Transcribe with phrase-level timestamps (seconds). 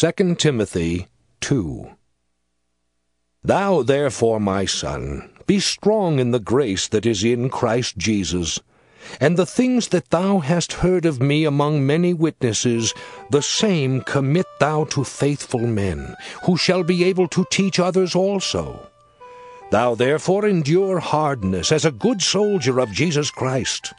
[0.00, 1.08] 2 Timothy
[1.42, 1.90] 2
[3.44, 8.58] Thou therefore, my son, be strong in the grace that is in Christ Jesus.
[9.20, 12.94] And the things that thou hast heard of me among many witnesses,
[13.28, 18.88] the same commit thou to faithful men, who shall be able to teach others also.
[19.70, 23.92] Thou therefore endure hardness as a good soldier of Jesus Christ.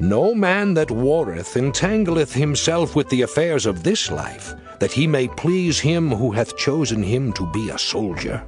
[0.00, 5.26] No man that warreth entangleth himself with the affairs of this life, that he may
[5.26, 8.44] please him who hath chosen him to be a soldier.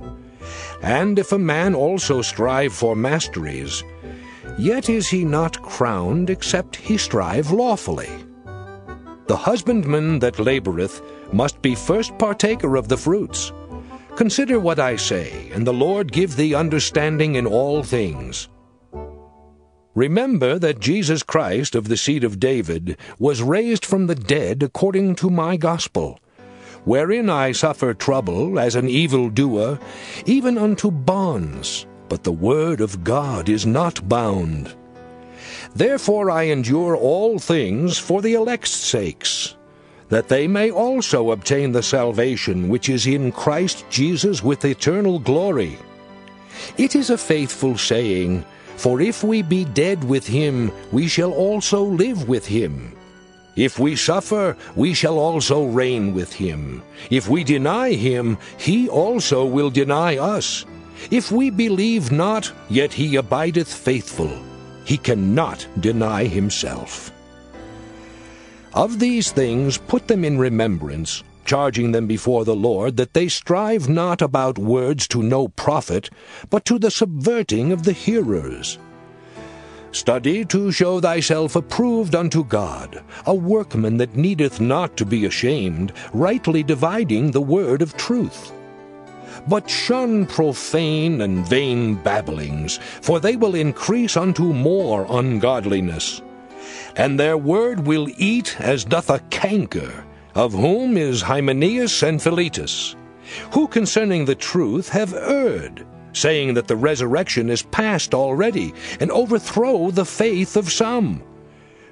[0.80, 3.82] And if a man also strive for masteries,
[4.58, 8.10] yet is he not crowned except he strive lawfully.
[9.26, 13.52] The husbandman that laboureth must be first partaker of the fruits.
[14.14, 18.48] Consider what I say, and the Lord give thee understanding in all things.
[19.94, 25.16] Remember that Jesus Christ of the seed of David was raised from the dead according
[25.16, 26.20] to my gospel,
[26.84, 29.80] wherein I suffer trouble as an evildoer,
[30.26, 34.74] even unto bonds, but the word of God is not bound.
[35.74, 39.56] Therefore I endure all things for the elect's sakes,
[40.08, 45.78] that they may also obtain the salvation which is in Christ Jesus with eternal glory.
[46.78, 48.44] It is a faithful saying,
[48.80, 52.96] For if we be dead with him, we shall also live with him.
[53.54, 56.82] If we suffer, we shall also reign with him.
[57.10, 60.64] If we deny him, he also will deny us.
[61.10, 64.32] If we believe not, yet he abideth faithful.
[64.86, 67.12] He cannot deny himself.
[68.72, 73.88] Of these things put them in remembrance, charging them before the Lord that they strive
[73.88, 76.08] not about words to no profit,
[76.48, 78.78] but to the subverting of the hearers.
[79.90, 85.92] Study to show thyself approved unto God, a workman that needeth not to be ashamed,
[86.12, 88.52] rightly dividing the word of truth.
[89.48, 96.22] But shun profane and vain babblings, for they will increase unto more ungodliness.
[96.94, 100.04] And their word will eat as doth a canker,
[100.40, 102.96] of whom is Hymenaeus and Philetus,
[103.52, 109.90] who concerning the truth have erred saying that the resurrection is past already, and overthrow
[109.90, 111.22] the faith of some.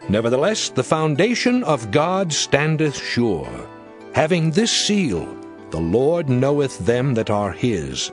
[0.09, 3.69] Nevertheless, the foundation of God standeth sure,
[4.15, 5.37] having this seal,
[5.71, 8.11] The Lord knoweth them that are his.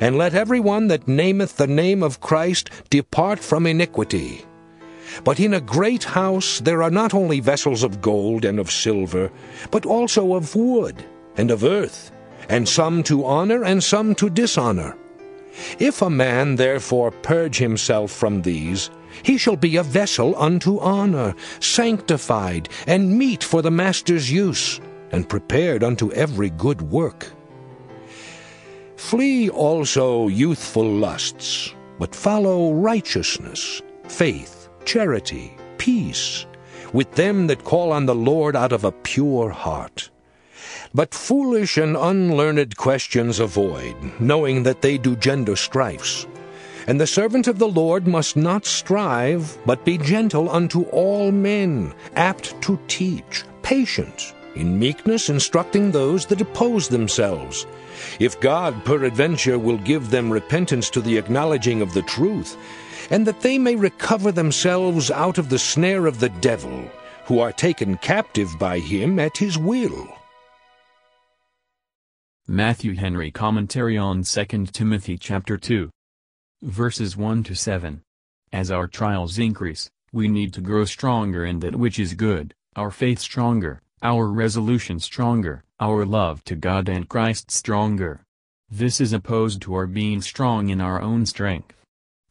[0.00, 4.44] And let every one that nameth the name of Christ depart from iniquity.
[5.22, 9.30] But in a great house there are not only vessels of gold and of silver,
[9.70, 11.04] but also of wood
[11.36, 12.10] and of earth,
[12.48, 14.96] and some to honor and some to dishonor.
[15.78, 18.90] If a man therefore purge himself from these,
[19.22, 24.80] he shall be a vessel unto honor, sanctified, and meet for the master's use,
[25.12, 27.30] and prepared unto every good work.
[28.96, 36.46] Flee also youthful lusts, but follow righteousness, faith, charity, peace,
[36.92, 40.10] with them that call on the Lord out of a pure heart.
[40.94, 46.26] But foolish and unlearned questions avoid, knowing that they do gender strifes.
[46.86, 51.94] And the servant of the Lord must not strive, but be gentle unto all men,
[52.14, 57.66] apt to teach, patient, in meekness instructing those that oppose themselves.
[58.20, 62.56] If God peradventure will give them repentance to the acknowledging of the truth,
[63.10, 66.90] and that they may recover themselves out of the snare of the devil,
[67.26, 70.08] who are taken captive by him at his will.
[72.46, 75.90] Matthew Henry Commentary on 2 Timothy chapter 2
[76.62, 78.02] Verses 1 to 7
[78.52, 82.90] As our trials increase, we need to grow stronger in that which is good, our
[82.90, 88.24] faith stronger, our resolution stronger, our love to God and Christ stronger.
[88.70, 91.83] This is opposed to our being strong in our own strength.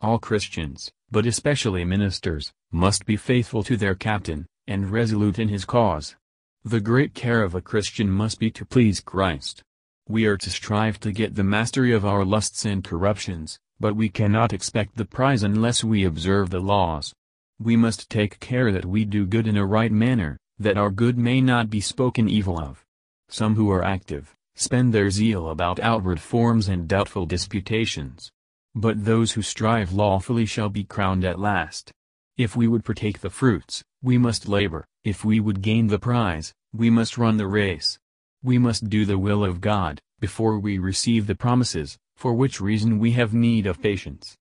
[0.04, 5.64] All Christians, but especially ministers, must be faithful to their captain, and resolute in his
[5.64, 6.18] cause.
[6.66, 9.64] The great care of a Christian must be to please Christ.
[10.10, 14.10] We are to strive to get the mastery of our lusts and corruptions, but we
[14.10, 17.14] cannot expect the prize unless we observe the laws.
[17.58, 21.18] We must take care that we do good in a right manner, that our good
[21.18, 22.84] may not be spoken evil of.
[23.30, 28.30] Some who are active, spend their zeal about outward forms and doubtful disputations.
[28.76, 31.92] But those who strive lawfully shall be crowned at last.
[32.38, 36.54] If we would partake the fruits, we must labor, if we would gain the prize,
[36.74, 38.00] we must run the race.
[38.42, 42.98] We must do the will of God, before we receive the promises, for which reason
[42.98, 44.36] we have need of patience.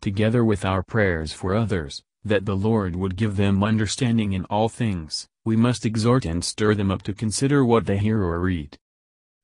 [0.00, 4.68] Together with our prayers for others, that the Lord would give them understanding in all
[4.68, 8.76] things, we must exhort and stir them up to consider what they hear or read.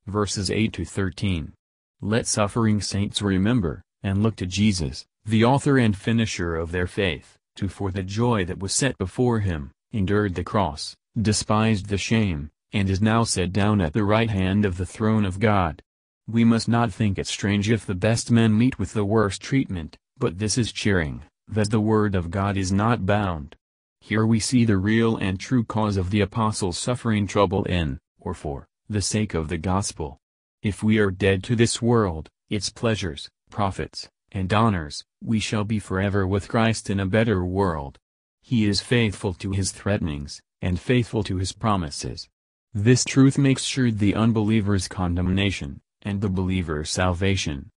[0.06, 1.54] Verses 8 to 13.
[2.02, 7.38] Let suffering saints remember, and look to Jesus, the author and finisher of their faith,
[7.58, 12.50] who for the joy that was set before him, endured the cross, despised the shame,
[12.72, 15.82] and is now set down at the right hand of the throne of God.
[16.26, 19.96] We must not think it strange if the best men meet with the worst treatment,
[20.18, 23.56] but this is cheering, that the word of God is not bound.
[24.00, 28.34] Here we see the real and true cause of the apostles suffering trouble in, or
[28.34, 30.18] for, the sake of the gospel.
[30.62, 35.78] If we are dead to this world, its pleasures, profits, and honors, we shall be
[35.78, 38.00] forever with Christ in a better world.
[38.42, 42.28] He is faithful to his threatenings, and faithful to his promises.
[42.74, 47.70] This truth makes sure the unbeliever's condemnation, and the believer's salvation.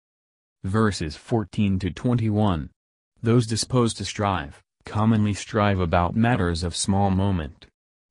[0.64, 2.70] Verses 14 to 21.
[3.22, 7.66] Those disposed to strive, commonly strive about matters of small moment.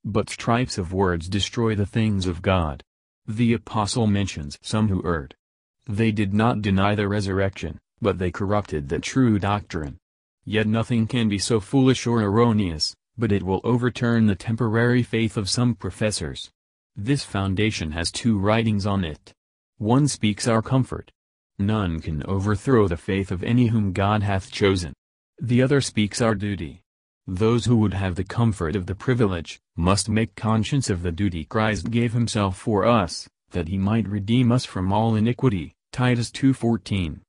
[0.05, 2.82] But stripes of words destroy the things of God.
[3.26, 5.34] The apostle mentions some who erred.
[5.86, 9.98] They did not deny the resurrection, but they corrupted the true doctrine.
[10.44, 15.36] Yet nothing can be so foolish or erroneous, but it will overturn the temporary faith
[15.36, 16.50] of some professors.
[16.96, 19.32] This foundation has two writings on it.
[19.78, 21.10] One speaks our comfort.
[21.58, 24.92] None can overthrow the faith of any whom God hath chosen.
[25.40, 26.82] The other speaks our duty.
[27.26, 31.44] Those who would have the comfort of the privilege, must make conscience of the duty
[31.44, 35.74] Christ gave himself for us, that he might redeem us from all iniquity.
[35.94, 37.20] Titus 2.14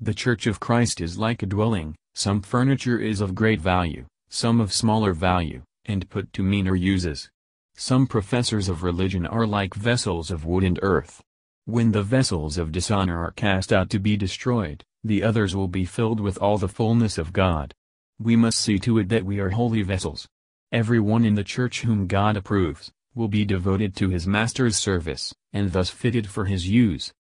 [0.00, 4.60] The Church of Christ is like a dwelling, some furniture is of great value, some
[4.60, 7.28] of smaller value, and put to meaner uses.
[7.74, 11.20] Some professors of religion are like vessels of wood and earth.
[11.64, 15.84] When the vessels of dishonor are cast out to be destroyed, the others will be
[15.84, 17.74] filled with all the fullness of God.
[18.20, 20.28] We must see to it that we are holy vessels.
[20.70, 25.34] Every one in the church whom God approves, will be devoted to his master's service,
[25.52, 27.12] and thus fitted for his use.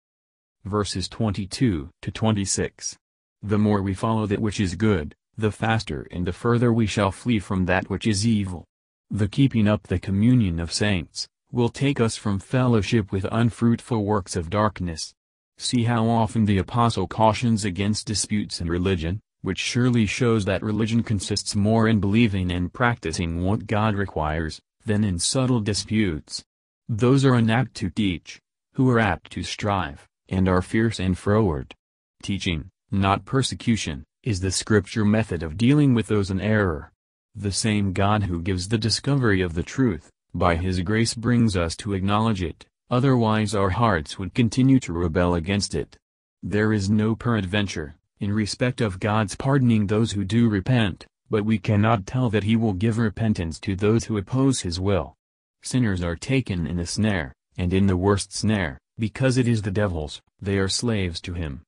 [0.65, 2.97] Verses 22 to 26.
[3.43, 7.11] The more we follow that which is good, the faster and the further we shall
[7.11, 8.65] flee from that which is evil.
[9.11, 14.37] The keeping up the communion of saints, will take us from fellowship with unfruitful works
[14.37, 15.15] of darkness.
[15.59, 21.03] See how often the apostle cautions against disputes in religion, which surely shows that religion
[21.03, 26.45] consists more in believing and practicing what God requires, than in subtle disputes.
[26.89, 28.41] Those are inapt to teach,
[28.75, 31.75] who are apt to strive, and are fierce and froward.
[32.23, 36.93] Teaching, not persecution, is the scripture method of dealing with those in error.
[37.35, 41.77] The same God who gives the discovery of the truth, by his grace brings us
[41.77, 45.97] to acknowledge it, otherwise our hearts would continue to rebel against it.
[46.43, 51.59] There is no peradventure, in respect of God's pardoning those who do repent, but we
[51.59, 55.15] cannot tell that he will give repentance to those who oppose his will.
[55.63, 59.71] Sinners are taken in a snare, and in the worst snare, because it is the
[59.71, 61.63] devil's, they are slaves to him.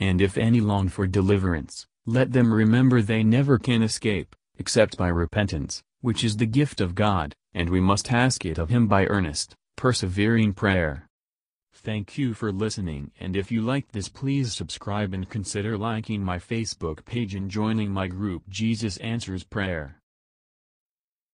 [0.00, 5.08] And if any long for deliverance, let them remember they never can escape, except by
[5.08, 9.06] repentance, which is the gift of God, and we must ask it of him by
[9.06, 11.06] earnest, persevering prayer.
[11.74, 16.38] Thank you for listening and if you liked this please subscribe and consider liking my
[16.38, 19.97] Facebook page and joining my group Jesus Answers Prayer.